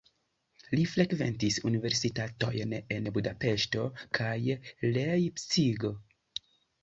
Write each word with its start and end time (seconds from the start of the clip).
Li 0.77 0.85
frekventis 0.91 1.57
universitatojn 1.69 2.73
en 2.95 3.11
Budapeŝto 3.17 3.85
kaj 4.21 4.33
Lejpcigo. 4.95 5.93